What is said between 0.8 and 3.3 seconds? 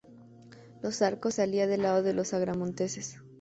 Los Arcos se alía del lado de los agramonteses.